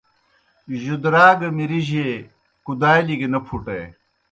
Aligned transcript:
جُدرا 0.81 1.25
گہ 1.39 1.47
مِرِجیئے، 1.55 2.09
کُدالیْ 2.65 3.15
گہ 3.19 3.27
نہ 3.33 3.39
پُھٹے 3.45 3.79